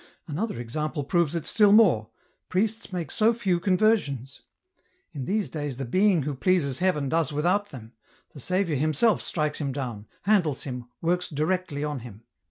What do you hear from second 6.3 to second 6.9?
pleases